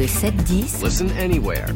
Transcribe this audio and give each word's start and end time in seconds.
Le 0.00 0.06
7-10 0.06 0.82
Listen 0.82 1.10
anywhere. 1.18 1.66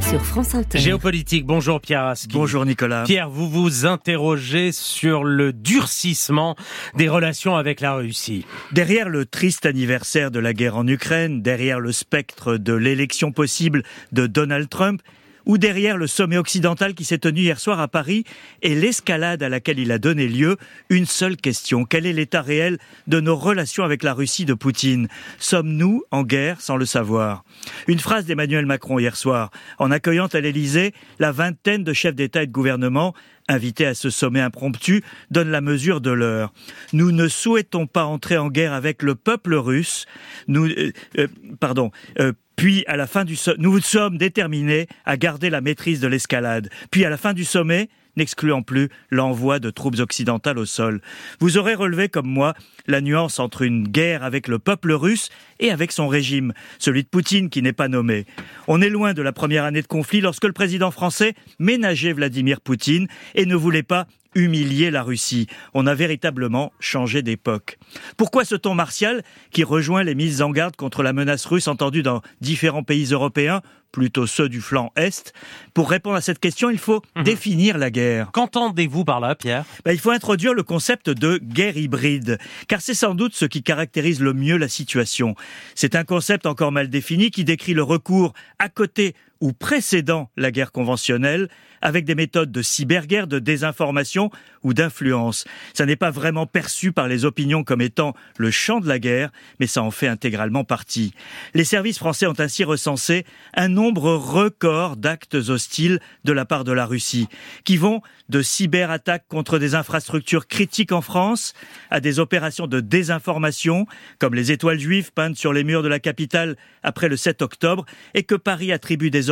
sur 0.00 0.20
France 0.20 0.56
Inter. 0.56 0.78
Géopolitique, 0.80 1.46
bonjour 1.46 1.80
Pierre 1.80 2.06
Aski. 2.06 2.32
Bonjour 2.32 2.66
Nicolas. 2.66 3.04
Pierre, 3.04 3.30
vous 3.30 3.48
vous 3.48 3.86
interrogez 3.86 4.72
sur 4.72 5.22
le 5.22 5.52
durcissement 5.52 6.56
des 6.96 7.08
relations 7.08 7.54
avec 7.54 7.80
la 7.80 7.94
Russie. 7.94 8.44
Derrière 8.72 9.08
le 9.08 9.24
triste 9.24 9.64
anniversaire 9.64 10.32
de 10.32 10.40
la 10.40 10.52
guerre 10.52 10.76
en 10.76 10.88
Ukraine, 10.88 11.40
derrière 11.40 11.78
le 11.78 11.92
spectre 11.92 12.56
de 12.56 12.72
l'élection 12.72 13.30
possible 13.30 13.84
de 14.10 14.26
Donald 14.26 14.68
Trump, 14.68 15.02
ou 15.46 15.58
derrière 15.58 15.96
le 15.96 16.06
sommet 16.06 16.38
occidental 16.38 16.94
qui 16.94 17.04
s'est 17.04 17.18
tenu 17.18 17.40
hier 17.40 17.58
soir 17.58 17.80
à 17.80 17.88
Paris 17.88 18.24
et 18.62 18.74
l'escalade 18.74 19.42
à 19.42 19.48
laquelle 19.48 19.78
il 19.78 19.92
a 19.92 19.98
donné 19.98 20.28
lieu, 20.28 20.56
une 20.88 21.06
seule 21.06 21.36
question. 21.36 21.84
Quel 21.84 22.06
est 22.06 22.12
l'état 22.12 22.42
réel 22.42 22.78
de 23.06 23.20
nos 23.20 23.36
relations 23.36 23.84
avec 23.84 24.02
la 24.02 24.14
Russie 24.14 24.44
de 24.44 24.54
Poutine? 24.54 25.08
Sommes-nous 25.38 26.04
en 26.10 26.22
guerre 26.22 26.60
sans 26.60 26.76
le 26.76 26.86
savoir? 26.86 27.44
Une 27.88 27.98
phrase 27.98 28.26
d'Emmanuel 28.26 28.66
Macron 28.66 28.98
hier 28.98 29.16
soir, 29.16 29.50
en 29.78 29.90
accueillant 29.90 30.26
à 30.26 30.40
l'Élysée 30.40 30.92
la 31.18 31.32
vingtaine 31.32 31.84
de 31.84 31.92
chefs 31.92 32.14
d'État 32.14 32.42
et 32.42 32.46
de 32.46 32.52
gouvernement 32.52 33.14
invités 33.48 33.86
à 33.86 33.94
ce 33.94 34.08
sommet 34.08 34.40
impromptu, 34.40 35.02
donne 35.30 35.50
la 35.50 35.60
mesure 35.60 36.00
de 36.00 36.10
l'heure. 36.10 36.52
Nous 36.92 37.10
ne 37.10 37.26
souhaitons 37.28 37.86
pas 37.86 38.04
entrer 38.04 38.38
en 38.38 38.48
guerre 38.48 38.72
avec 38.72 39.02
le 39.02 39.14
peuple 39.16 39.54
russe. 39.54 40.06
Nous, 40.46 40.66
euh, 40.66 40.92
euh, 41.18 41.26
pardon. 41.58 41.90
euh, 42.20 42.32
puis 42.56 42.84
à 42.86 42.96
la 42.96 43.06
fin 43.06 43.24
du 43.24 43.36
so- 43.36 43.54
nous 43.58 43.80
sommes 43.80 44.18
déterminés 44.18 44.86
à 45.04 45.16
garder 45.16 45.50
la 45.50 45.60
maîtrise 45.60 46.00
de 46.00 46.08
l'escalade. 46.08 46.68
Puis 46.90 47.04
à 47.04 47.10
la 47.10 47.16
fin 47.16 47.32
du 47.32 47.44
sommet, 47.44 47.88
n'excluant 48.16 48.62
plus 48.62 48.88
l'envoi 49.10 49.58
de 49.58 49.70
troupes 49.70 49.98
occidentales 49.98 50.58
au 50.58 50.66
sol. 50.66 51.00
Vous 51.40 51.58
aurez 51.58 51.74
relevé 51.74 52.08
comme 52.08 52.28
moi 52.28 52.54
la 52.86 53.00
nuance 53.00 53.38
entre 53.38 53.62
une 53.62 53.86
guerre 53.86 54.22
avec 54.24 54.48
le 54.48 54.58
peuple 54.58 54.92
russe 54.92 55.30
et 55.60 55.70
avec 55.70 55.92
son 55.92 56.08
régime, 56.08 56.52
celui 56.78 57.02
de 57.02 57.08
Poutine 57.08 57.50
qui 57.50 57.62
n'est 57.62 57.72
pas 57.72 57.88
nommé. 57.88 58.26
On 58.68 58.82
est 58.82 58.90
loin 58.90 59.14
de 59.14 59.22
la 59.22 59.32
première 59.32 59.64
année 59.64 59.82
de 59.82 59.86
conflit 59.86 60.20
lorsque 60.20 60.44
le 60.44 60.52
président 60.52 60.90
français 60.90 61.34
ménageait 61.58 62.12
Vladimir 62.12 62.60
Poutine 62.60 63.08
et 63.34 63.46
ne 63.46 63.54
voulait 63.54 63.82
pas 63.82 64.06
humilier 64.34 64.90
la 64.90 65.02
Russie. 65.02 65.46
On 65.74 65.86
a 65.86 65.94
véritablement 65.94 66.72
changé 66.80 67.22
d'époque. 67.22 67.78
Pourquoi 68.16 68.44
ce 68.44 68.54
ton 68.54 68.74
martial 68.74 69.22
qui 69.50 69.64
rejoint 69.64 70.02
les 70.02 70.14
mises 70.14 70.42
en 70.42 70.50
garde 70.50 70.76
contre 70.76 71.02
la 71.02 71.12
menace 71.12 71.44
russe 71.44 71.68
entendue 71.68 72.02
dans 72.02 72.22
différents 72.40 72.82
pays 72.82 73.06
européens, 73.12 73.62
plutôt 73.92 74.26
ceux 74.26 74.48
du 74.48 74.60
flanc 74.60 74.92
Est 74.96 75.32
Pour 75.74 75.90
répondre 75.90 76.16
à 76.16 76.20
cette 76.20 76.40
question, 76.40 76.70
il 76.70 76.78
faut 76.78 77.02
définir 77.22 77.78
la 77.78 77.90
guerre. 77.90 78.30
Qu'entendez-vous 78.32 79.04
par 79.04 79.20
là, 79.20 79.34
Pierre? 79.34 79.64
Ben, 79.84 79.92
il 79.92 79.98
faut 79.98 80.10
introduire 80.10 80.54
le 80.54 80.62
concept 80.62 81.10
de 81.10 81.38
guerre 81.38 81.76
hybride, 81.76 82.38
car 82.68 82.80
c'est 82.80 82.94
sans 82.94 83.14
doute 83.14 83.34
ce 83.34 83.44
qui 83.44 83.62
caractérise 83.62 84.20
le 84.20 84.32
mieux 84.32 84.56
la 84.56 84.68
situation. 84.68 85.36
C'est 85.74 85.94
un 85.94 86.04
concept 86.04 86.46
encore 86.46 86.72
mal 86.72 86.88
défini 86.88 87.30
qui 87.30 87.44
décrit 87.44 87.74
le 87.74 87.82
recours 87.82 88.32
à 88.58 88.68
côté 88.68 89.14
ou 89.42 89.52
précédant 89.52 90.30
la 90.36 90.52
guerre 90.52 90.70
conventionnelle 90.70 91.48
avec 91.82 92.04
des 92.04 92.14
méthodes 92.14 92.52
de 92.52 92.62
cyberguerre, 92.62 93.26
de 93.26 93.40
désinformation 93.40 94.30
ou 94.62 94.72
d'influence. 94.72 95.44
Ça 95.74 95.84
n'est 95.84 95.96
pas 95.96 96.12
vraiment 96.12 96.46
perçu 96.46 96.92
par 96.92 97.08
les 97.08 97.24
opinions 97.24 97.64
comme 97.64 97.80
étant 97.80 98.14
le 98.38 98.52
champ 98.52 98.78
de 98.78 98.86
la 98.86 99.00
guerre, 99.00 99.32
mais 99.58 99.66
ça 99.66 99.82
en 99.82 99.90
fait 99.90 100.06
intégralement 100.06 100.62
partie. 100.62 101.12
Les 101.54 101.64
services 101.64 101.98
français 101.98 102.28
ont 102.28 102.38
ainsi 102.38 102.62
recensé 102.62 103.26
un 103.54 103.66
nombre 103.66 104.12
record 104.12 104.96
d'actes 104.96 105.34
hostiles 105.34 105.98
de 106.22 106.32
la 106.32 106.44
part 106.44 106.62
de 106.62 106.70
la 106.70 106.86
Russie, 106.86 107.26
qui 107.64 107.76
vont 107.76 108.00
de 108.28 108.42
cyberattaques 108.42 109.26
contre 109.26 109.58
des 109.58 109.74
infrastructures 109.74 110.46
critiques 110.46 110.92
en 110.92 111.02
France 111.02 111.52
à 111.90 111.98
des 111.98 112.20
opérations 112.20 112.68
de 112.68 112.78
désinformation, 112.78 113.86
comme 114.20 114.36
les 114.36 114.52
étoiles 114.52 114.78
juives 114.78 115.12
peintes 115.12 115.36
sur 115.36 115.52
les 115.52 115.64
murs 115.64 115.82
de 115.82 115.88
la 115.88 115.98
capitale 115.98 116.56
après 116.84 117.08
le 117.08 117.16
7 117.16 117.42
octobre, 117.42 117.84
et 118.14 118.22
que 118.22 118.36
Paris 118.36 118.70
attribue 118.70 119.10
désormais 119.10 119.31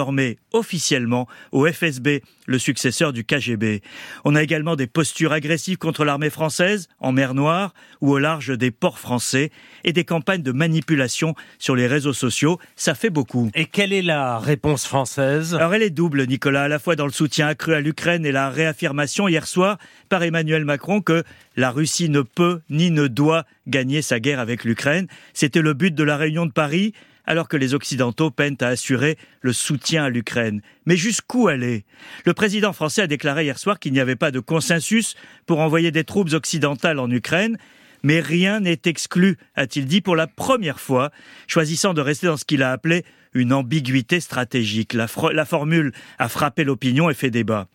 officiellement 0.52 1.28
au 1.52 1.66
FSB, 1.66 2.22
le 2.46 2.58
successeur 2.58 3.12
du 3.12 3.24
KGB. 3.24 3.83
On 4.24 4.34
a 4.34 4.42
également 4.42 4.77
des 4.77 4.86
postures 4.86 5.33
agressives 5.33 5.78
contre 5.78 6.05
l'armée 6.05 6.30
française 6.30 6.88
en 6.98 7.12
mer 7.12 7.34
Noire 7.34 7.74
ou 8.00 8.12
au 8.12 8.18
large 8.18 8.56
des 8.56 8.70
ports 8.70 8.98
français 8.98 9.50
et 9.84 9.92
des 9.92 10.05
campagnes 10.05 10.42
de 10.42 10.52
manipulation 10.52 11.34
sur 11.58 11.77
les 11.77 11.86
réseaux 11.86 12.12
sociaux. 12.12 12.58
Ça 12.77 12.94
fait 12.94 13.10
beaucoup. 13.10 13.50
Et 13.55 13.66
quelle 13.66 13.92
est 13.92 14.02
la 14.02 14.39
réponse 14.39 14.84
française? 14.84 15.55
Alors 15.55 15.74
elle 15.74 15.83
est 15.83 15.90
double, 15.90 16.27
Nicolas, 16.27 16.64
à 16.64 16.68
la 16.68 16.78
fois 16.78 16.96
dans 16.96 17.06
le 17.06 17.12
soutien 17.12 17.46
accru 17.46 17.74
à 17.74 17.80
l'Ukraine 17.80 18.27
et 18.27 18.33
la 18.33 18.50
réaffirmation 18.50 19.28
hier 19.28 19.46
soir 19.46 19.78
par 20.08 20.22
Emmanuel 20.22 20.64
Macron 20.64 21.00
que 21.00 21.22
la 21.56 21.70
Russie 21.70 22.08
ne 22.08 22.22
peut 22.22 22.60
ni 22.68 22.90
ne 22.90 23.06
doit 23.06 23.44
gagner 23.66 24.02
sa 24.02 24.18
guerre 24.20 24.40
avec 24.40 24.64
l'Ukraine. 24.64 25.06
C'était 25.34 25.62
le 25.62 25.74
but 25.74 25.94
de 25.94 26.05
la 26.05 26.16
réunion 26.16 26.46
de 26.46 26.52
Paris 26.52 26.94
alors 27.27 27.48
que 27.48 27.57
les 27.57 27.75
Occidentaux 27.75 28.31
peinent 28.31 28.57
à 28.61 28.69
assurer 28.69 29.17
le 29.41 29.53
soutien 29.53 30.05
à 30.05 30.11
l'Ukraine. 30.11 30.63
Mais 30.86 30.97
jusqu'où 30.97 31.48
aller? 31.48 31.85
Le 32.25 32.35
président 32.35 32.73
français 32.73 33.03
a 33.03 33.07
déclaré 33.07 33.45
hier 33.45 33.58
soir 33.58 33.79
qu'il 33.79 33.92
n'y 33.92 34.01
avait 34.01 34.17
pas 34.17 34.31
de 34.31 34.41
consensus 34.41 35.14
pour 35.47 35.61
envoyer 35.61 35.91
des 35.91 36.05
troupes 36.05 36.33
occidentales 36.33 36.98
en 36.98 37.11
Ukraine, 37.11 37.58
mais 38.02 38.20
rien 38.20 38.61
n'est 38.61 38.80
exclu, 38.84 39.36
a-t-il 39.55 39.86
dit 39.86 40.00
pour 40.00 40.16
la 40.16 40.27
première 40.27 40.80
fois, 40.80 41.11
choisissant 41.46 41.94
de 41.94 42.00
rester 42.00 42.27
dans 42.27 42.36
ce 42.36 42.44
qu'il 42.44 42.62
a 42.62 42.72
appelé 42.72 43.05
une 43.34 43.52
ambiguïté 43.52 44.20
stratégique. 44.20 44.94
La, 44.94 45.06
formule 45.06 45.92
a 46.18 46.28
frappé 46.28 46.64
l'opinion 46.64 47.10
et 47.10 47.14
fait 47.14 47.30
débat. 47.30 47.68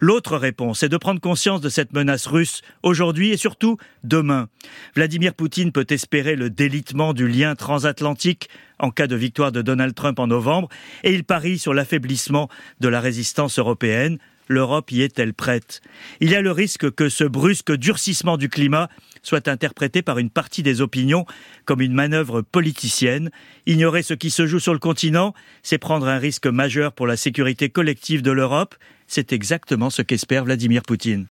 L'autre 0.00 0.36
réponse 0.36 0.82
est 0.82 0.88
de 0.88 0.96
prendre 0.96 1.20
conscience 1.20 1.60
de 1.60 1.68
cette 1.68 1.92
menace 1.92 2.26
russe 2.26 2.62
aujourd'hui 2.82 3.30
et 3.30 3.36
surtout 3.36 3.76
demain. 4.02 4.48
Vladimir 4.96 5.34
Poutine 5.34 5.72
peut 5.72 5.86
espérer 5.90 6.36
le 6.36 6.50
délitement 6.50 7.12
du 7.12 7.28
lien 7.28 7.54
transatlantique 7.54 8.48
en 8.78 8.90
cas 8.90 9.06
de 9.06 9.16
victoire 9.16 9.52
de 9.52 9.62
Donald 9.62 9.94
Trump 9.94 10.18
en 10.18 10.26
novembre 10.26 10.68
et 11.04 11.14
il 11.14 11.24
parie 11.24 11.58
sur 11.58 11.74
l'affaiblissement 11.74 12.48
de 12.80 12.88
la 12.88 13.00
résistance 13.00 13.58
européenne. 13.58 14.18
L'Europe 14.48 14.90
y 14.90 15.02
est-elle 15.02 15.34
prête? 15.34 15.80
Il 16.18 16.30
y 16.30 16.34
a 16.34 16.40
le 16.40 16.50
risque 16.50 16.90
que 16.90 17.08
ce 17.08 17.22
brusque 17.22 17.72
durcissement 17.72 18.36
du 18.36 18.48
climat 18.48 18.88
soit 19.22 19.48
interprété 19.48 20.02
par 20.02 20.18
une 20.18 20.30
partie 20.30 20.62
des 20.62 20.80
opinions 20.80 21.26
comme 21.64 21.80
une 21.80 21.94
manœuvre 21.94 22.42
politicienne. 22.42 23.30
Ignorer 23.66 24.02
ce 24.02 24.14
qui 24.14 24.30
se 24.30 24.46
joue 24.46 24.60
sur 24.60 24.72
le 24.72 24.78
continent, 24.78 25.34
c'est 25.62 25.78
prendre 25.78 26.08
un 26.08 26.18
risque 26.18 26.46
majeur 26.46 26.92
pour 26.92 27.06
la 27.06 27.16
sécurité 27.16 27.68
collective 27.68 28.22
de 28.22 28.30
l'Europe. 28.30 28.74
C'est 29.06 29.32
exactement 29.32 29.90
ce 29.90 30.02
qu'espère 30.02 30.44
Vladimir 30.44 30.82
Poutine. 30.82 31.26